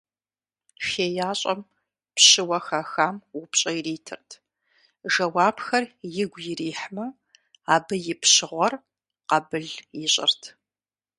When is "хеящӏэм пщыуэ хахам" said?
0.87-3.15